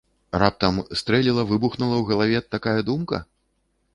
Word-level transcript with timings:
Раптам 0.43 0.79
стрэліла-выбухнула 1.01 1.95
ў 1.97 2.03
галаве 2.11 2.39
такая 2.55 2.75
думка? 2.91 3.17